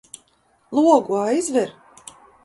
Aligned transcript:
Logu 0.73 1.13
aizver! 1.19 1.69